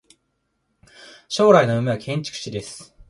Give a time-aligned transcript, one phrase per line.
[1.29, 2.97] 将来の夢は建築士です。